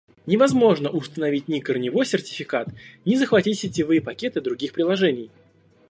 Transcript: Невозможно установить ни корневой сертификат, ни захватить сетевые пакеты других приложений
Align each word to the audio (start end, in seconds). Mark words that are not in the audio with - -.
Невозможно 0.25 0.89
установить 0.89 1.47
ни 1.47 1.59
корневой 1.59 2.07
сертификат, 2.07 2.69
ни 3.05 3.13
захватить 3.13 3.59
сетевые 3.59 4.01
пакеты 4.01 4.41
других 4.41 4.73
приложений 4.73 5.29